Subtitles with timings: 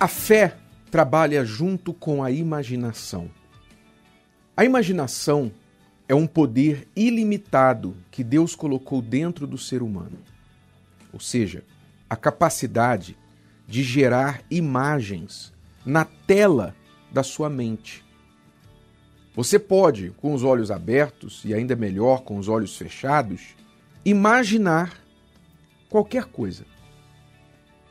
[0.00, 0.56] A fé
[0.90, 3.30] trabalha junto com a imaginação.
[4.56, 5.52] A imaginação
[6.08, 10.16] é um poder ilimitado que Deus colocou dentro do ser humano.
[11.12, 11.62] Ou seja,
[12.08, 13.14] a capacidade
[13.68, 15.52] de gerar imagens
[15.84, 16.74] na tela
[17.12, 18.02] da sua mente.
[19.34, 23.54] Você pode, com os olhos abertos e ainda melhor com os olhos fechados,
[24.02, 24.98] imaginar
[25.90, 26.64] qualquer coisa.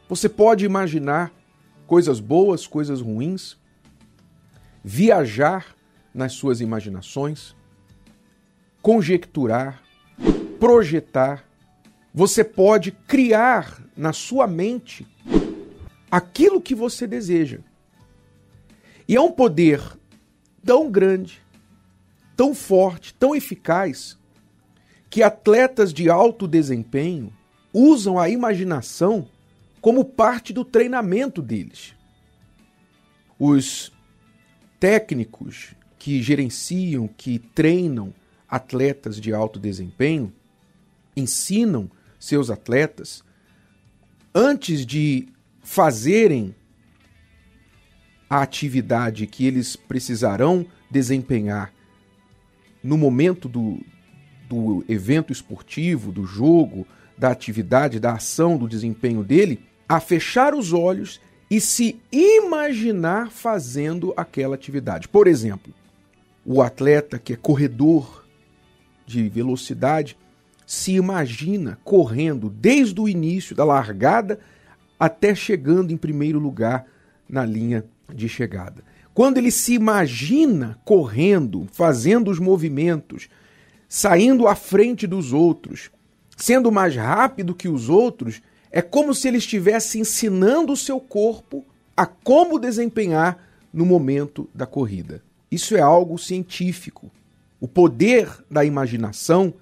[0.07, 1.31] Você pode imaginar
[1.89, 3.57] coisas boas, coisas ruins,
[4.83, 5.75] viajar
[6.13, 7.55] nas suas imaginações,
[8.79, 9.81] conjecturar,
[10.59, 11.43] projetar.
[12.13, 15.07] Você pode criar na sua mente
[16.11, 17.57] aquilo que você deseja.
[19.07, 19.81] E é um poder
[20.63, 21.41] tão grande,
[22.37, 24.15] tão forte, tão eficaz,
[25.09, 27.33] que atletas de alto desempenho
[27.73, 29.27] usam a imaginação
[29.81, 31.95] como parte do treinamento deles.
[33.37, 33.91] Os
[34.79, 38.13] técnicos que gerenciam, que treinam
[38.47, 40.33] atletas de alto desempenho,
[41.15, 41.89] ensinam
[42.19, 43.23] seus atletas,
[44.33, 45.27] antes de
[45.61, 46.55] fazerem
[48.29, 51.73] a atividade que eles precisarão desempenhar
[52.83, 53.79] no momento do,
[54.47, 60.71] do evento esportivo, do jogo, da atividade, da ação, do desempenho dele, a fechar os
[60.71, 65.07] olhos e se imaginar fazendo aquela atividade.
[65.07, 65.73] Por exemplo,
[66.45, 68.23] o atleta que é corredor
[69.07, 70.15] de velocidade
[70.67, 74.39] se imagina correndo desde o início da largada
[74.99, 76.85] até chegando em primeiro lugar
[77.27, 77.83] na linha
[78.13, 78.83] de chegada.
[79.11, 83.27] Quando ele se imagina correndo, fazendo os movimentos,
[83.87, 85.89] saindo à frente dos outros,
[86.37, 88.39] sendo mais rápido que os outros,
[88.71, 91.65] é como se ele estivesse ensinando o seu corpo
[91.95, 93.37] a como desempenhar
[93.73, 95.23] no momento da corrida.
[95.51, 97.11] Isso é algo científico.
[97.59, 99.53] O poder da imaginação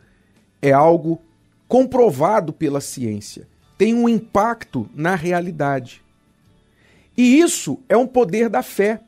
[0.62, 1.22] é algo
[1.68, 3.48] comprovado pela ciência.
[3.78, 6.02] Tem um impacto na realidade.
[7.16, 9.02] E isso é um poder da fé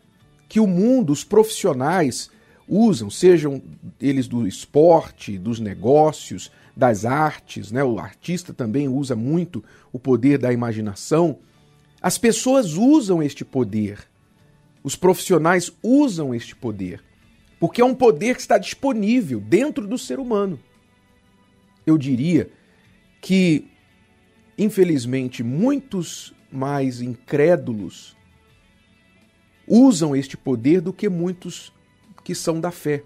[0.48, 2.32] que o mundo, os profissionais
[2.70, 3.62] usam, sejam
[4.00, 7.84] eles do esporte, dos negócios, das artes, né?
[7.84, 11.40] O artista também usa muito o poder da imaginação.
[12.00, 14.08] As pessoas usam este poder.
[14.84, 17.04] Os profissionais usam este poder.
[17.60, 20.58] Porque é um poder que está disponível dentro do ser humano.
[21.86, 22.50] Eu diria
[23.20, 23.68] que,
[24.58, 28.16] infelizmente, muitos mais incrédulos
[29.68, 31.74] usam este poder do que muitos
[32.30, 33.02] que são da fé.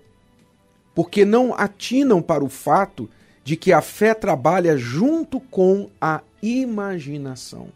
[0.93, 3.09] Porque não atinam para o fato
[3.41, 7.69] de que a fé trabalha junto com a imaginação.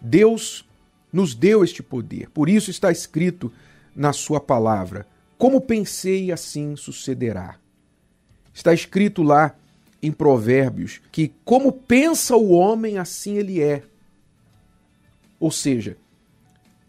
[0.00, 0.68] Deus
[1.12, 3.52] nos deu este poder, por isso está escrito
[3.94, 5.06] na Sua palavra:
[5.38, 7.54] Como pensei, assim sucederá.
[8.52, 9.54] Está escrito lá
[10.02, 13.84] em Provérbios que, como pensa o homem, assim ele é.
[15.38, 15.96] Ou seja,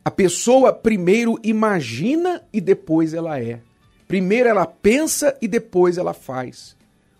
[0.06, 3.60] a pessoa primeiro imagina e depois ela é.
[4.08, 6.78] Primeiro ela pensa e depois ela faz.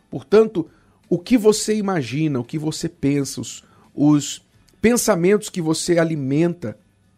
[0.08, 0.70] Portanto,
[1.10, 3.64] o que você imagina, o que você pensa, os,
[3.94, 4.46] os
[4.80, 6.78] pensamentos que você alimenta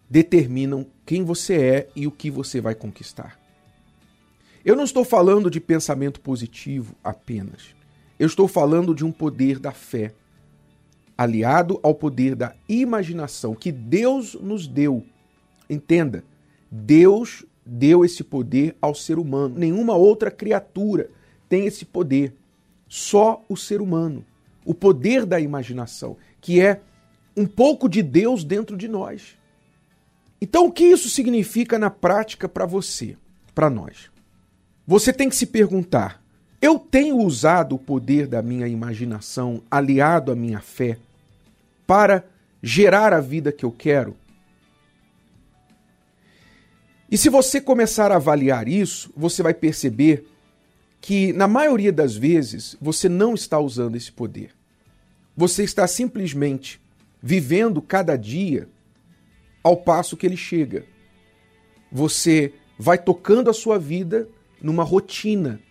[0.10, 3.38] determinam quem você é e o que você vai conquistar.
[4.64, 7.76] Eu não estou falando de pensamento positivo apenas.
[8.18, 10.14] Eu estou falando de um poder da fé,
[11.18, 15.06] aliado ao poder da imaginação que Deus nos deu.
[15.70, 16.24] Entenda,
[16.72, 19.56] Deus deu esse poder ao ser humano.
[19.58, 21.10] Nenhuma outra criatura
[21.50, 22.34] tem esse poder.
[22.88, 24.26] Só o ser humano.
[24.66, 26.82] O poder da imaginação, que é
[27.36, 29.38] um pouco de Deus dentro de nós.
[30.42, 33.18] Então, o que isso significa na prática para você,
[33.56, 34.10] para nós?
[34.86, 36.22] Você tem que se perguntar:
[36.62, 40.98] eu tenho usado o poder da minha imaginação aliado à minha fé
[41.86, 42.24] para
[42.62, 44.16] gerar a vida que eu quero?
[47.10, 50.28] E se você começar a avaliar isso, você vai perceber
[51.00, 54.52] que, na maioria das vezes, você não está usando esse poder.
[55.36, 56.82] Você está simplesmente
[57.22, 58.68] vivendo cada dia
[59.64, 60.86] ao passo que ele chega.
[61.92, 64.28] Você vai tocando a sua vida
[64.62, 65.62] numa rotina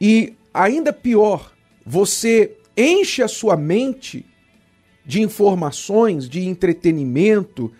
[0.00, 1.52] e ainda pior,
[1.84, 4.26] você enche a sua mente
[5.04, 7.72] de informações, de entretenimento,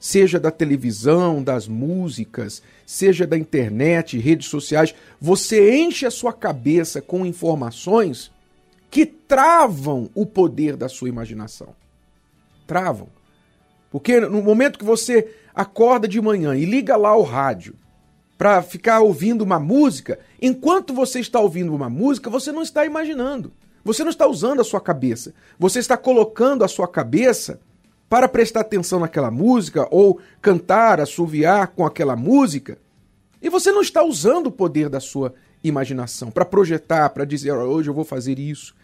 [0.00, 7.02] seja da televisão, das músicas, seja da internet, redes sociais, você enche a sua cabeça
[7.02, 8.32] com informações
[8.90, 11.76] que travam o poder da sua imaginação.
[12.66, 13.08] Travam.
[13.90, 17.74] Porque no momento que você acorda de manhã e liga lá o rádio
[18.38, 23.52] para ficar ouvindo uma música, enquanto você está ouvindo uma música, você não está imaginando.
[23.84, 25.34] Você não está usando a sua cabeça.
[25.58, 27.60] Você está colocando a sua cabeça
[28.10, 32.76] para prestar atenção naquela música ou cantar, assoviar com aquela música.
[33.40, 37.88] E você não está usando o poder da sua imaginação para projetar, para dizer, hoje
[37.88, 38.74] eu vou fazer isso.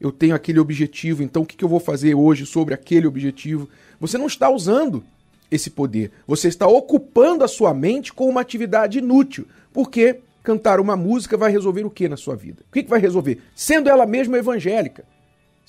[0.00, 3.68] Eu tenho aquele objetivo, então o que eu vou fazer hoje sobre aquele objetivo?
[4.00, 5.04] Você não está usando
[5.50, 6.10] esse poder.
[6.26, 9.46] Você está ocupando a sua mente com uma atividade inútil.
[9.74, 12.62] Porque cantar uma música vai resolver o que na sua vida?
[12.66, 13.42] O que, que vai resolver?
[13.54, 15.04] Sendo ela mesma evangélica.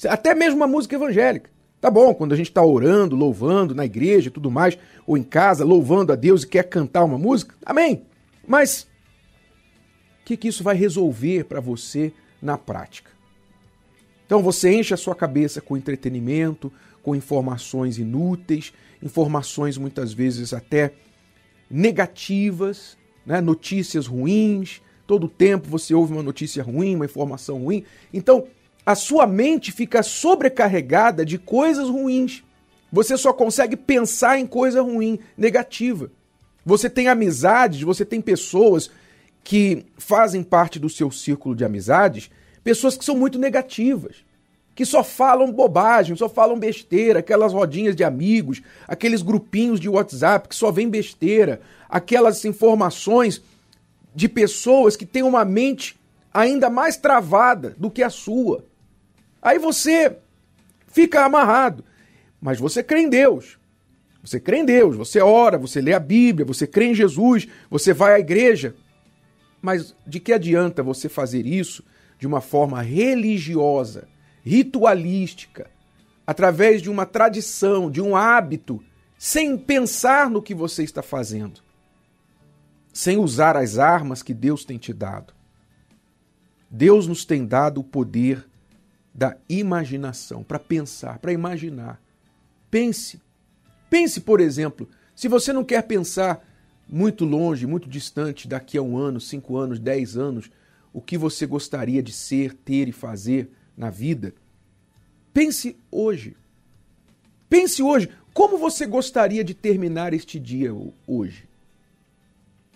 [0.07, 1.49] Até mesmo uma música evangélica.
[1.81, 5.23] Tá bom, quando a gente está orando, louvando na igreja e tudo mais, ou em
[5.23, 8.03] casa, louvando a Deus e quer cantar uma música, amém.
[8.47, 8.87] Mas
[10.21, 13.09] o que, que isso vai resolver para você na prática?
[14.27, 20.93] Então você enche a sua cabeça com entretenimento, com informações inúteis, informações muitas vezes até
[21.67, 22.95] negativas,
[23.25, 23.41] né?
[23.41, 24.83] notícias ruins.
[25.07, 27.83] Todo tempo você ouve uma notícia ruim, uma informação ruim.
[28.13, 28.47] Então
[28.85, 32.43] a sua mente fica sobrecarregada de coisas ruins.
[32.91, 36.11] Você só consegue pensar em coisa ruim, negativa.
[36.65, 38.91] Você tem amizades, você tem pessoas
[39.43, 42.29] que fazem parte do seu círculo de amizades
[42.63, 44.17] pessoas que são muito negativas,
[44.75, 50.47] que só falam bobagem, só falam besteira, aquelas rodinhas de amigos, aqueles grupinhos de WhatsApp
[50.47, 53.41] que só vem besteira, aquelas informações
[54.13, 55.99] de pessoas que têm uma mente
[56.33, 58.63] ainda mais travada do que a sua.
[59.41, 60.17] Aí você
[60.87, 61.83] fica amarrado.
[62.39, 63.59] Mas você crê em Deus.
[64.23, 67.91] Você crê em Deus, você ora, você lê a Bíblia, você crê em Jesus, você
[67.91, 68.75] vai à igreja.
[69.59, 71.83] Mas de que adianta você fazer isso
[72.19, 74.07] de uma forma religiosa,
[74.43, 75.69] ritualística,
[76.25, 78.83] através de uma tradição, de um hábito,
[79.17, 81.61] sem pensar no que você está fazendo,
[82.93, 85.33] sem usar as armas que Deus tem te dado.
[86.69, 88.47] Deus nos tem dado o poder
[89.13, 92.01] da imaginação, para pensar, para imaginar.
[92.69, 93.21] Pense.
[93.89, 96.45] Pense, por exemplo, se você não quer pensar
[96.87, 100.49] muito longe, muito distante, daqui a um ano, cinco anos, dez anos,
[100.93, 104.33] o que você gostaria de ser, ter e fazer na vida,
[105.33, 106.35] pense hoje.
[107.49, 110.71] Pense hoje como você gostaria de terminar este dia
[111.05, 111.49] hoje.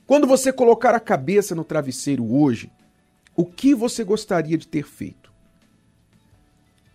[0.06, 2.70] Quando você colocar a cabeça no travesseiro hoje,
[3.36, 5.25] o que você gostaria de ter feito?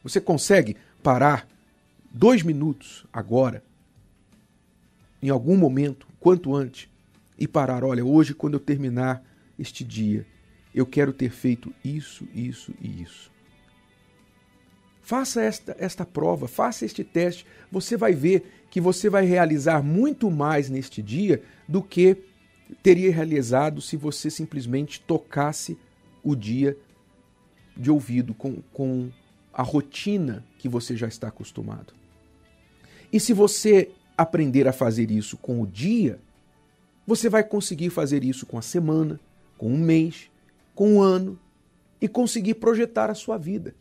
[0.02, 1.46] Você consegue parar
[2.10, 3.62] dois minutos agora,
[5.22, 6.88] em algum momento, quanto antes,
[7.38, 7.84] e parar?
[7.84, 9.22] Olha, hoje, quando eu terminar
[9.58, 10.26] este dia,
[10.74, 13.30] eu quero ter feito isso, isso e isso.
[15.02, 17.44] Faça esta, esta prova, faça este teste.
[17.70, 22.16] Você vai ver que você vai realizar muito mais neste dia do que
[22.82, 25.76] teria realizado se você simplesmente tocasse
[26.22, 26.76] o dia
[27.76, 29.10] de ouvido com, com
[29.52, 31.92] a rotina que você já está acostumado.
[33.12, 36.20] E se você aprender a fazer isso com o dia,
[37.06, 39.18] você vai conseguir fazer isso com a semana,
[39.58, 40.30] com um mês,
[40.74, 41.38] com um ano
[42.00, 43.74] e conseguir projetar a sua vida.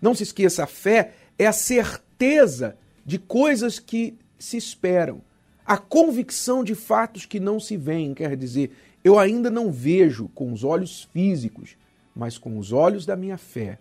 [0.00, 5.22] Não se esqueça, a fé é a certeza de coisas que se esperam,
[5.64, 8.72] a convicção de fatos que não se veem, quer dizer,
[9.02, 11.76] eu ainda não vejo com os olhos físicos,
[12.14, 13.78] mas com os olhos da minha fé,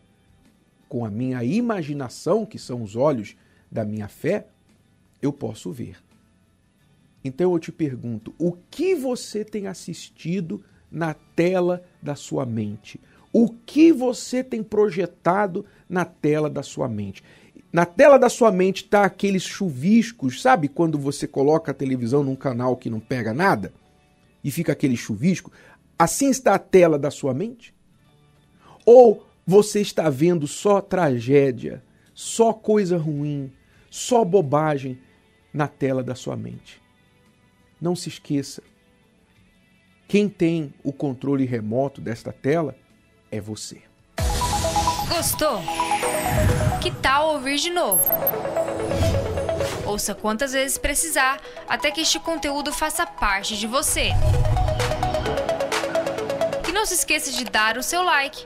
[0.94, 3.36] com a minha imaginação, que são os olhos
[3.72, 4.46] da minha fé,
[5.20, 5.98] eu posso ver.
[7.24, 13.02] Então eu te pergunto, o que você tem assistido na tela da sua mente?
[13.34, 17.24] O que você tem projetado na tela da sua mente?
[17.72, 22.36] Na tela da sua mente está aqueles chuviscos, sabe quando você coloca a televisão num
[22.36, 23.74] canal que não pega nada
[24.44, 25.52] e fica aquele chuvisco?
[25.98, 27.74] Assim está a tela da sua mente?
[28.86, 31.84] Ou você está vendo só tragédia,
[32.14, 33.52] só coisa ruim,
[33.90, 35.00] só bobagem
[35.54, 36.82] na tela da sua mente?
[37.82, 38.64] Não se esqueça,
[40.14, 42.76] quem tem o controle remoto desta tela
[43.32, 43.82] é você.
[45.10, 45.60] Gostou?
[46.82, 48.08] Que tal ouvir de novo?
[49.88, 54.10] Ouça quantas vezes precisar até que este conteúdo faça parte de você.
[56.70, 58.46] E não se esqueça de dar o seu like,